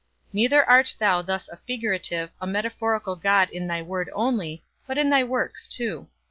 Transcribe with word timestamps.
Neither 0.33 0.67
art 0.67 0.95
thou 0.97 1.21
thus 1.21 1.47
a 1.47 1.57
figurative, 1.57 2.31
a 2.41 2.47
metaphorical 2.47 3.15
God 3.15 3.51
in 3.51 3.67
thy 3.67 3.83
word 3.83 4.09
only, 4.13 4.63
but 4.87 4.97
in 4.97 5.11
thy 5.11 5.23
works 5.23 5.67
too. 5.67 6.07